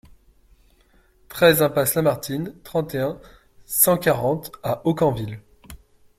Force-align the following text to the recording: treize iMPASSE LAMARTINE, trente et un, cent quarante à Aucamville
treize 1.29 1.61
iMPASSE 1.61 1.93
LAMARTINE, 1.97 2.55
trente 2.63 2.95
et 2.95 2.99
un, 3.01 3.19
cent 3.67 3.97
quarante 3.99 4.51
à 4.63 4.81
Aucamville 4.87 5.39